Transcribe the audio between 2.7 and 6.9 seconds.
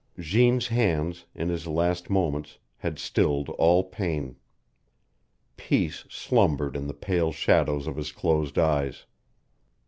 had stilled all pain. Peace slumbered in